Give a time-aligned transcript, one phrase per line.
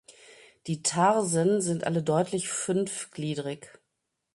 [0.65, 3.67] Die Tarsen sind alle deutlich fünfgliedrig.